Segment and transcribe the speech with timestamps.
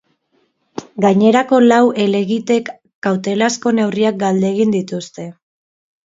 [1.03, 2.71] Gainerako lau helegitek
[3.07, 5.27] kautelazko neurriak galdegin dituzte.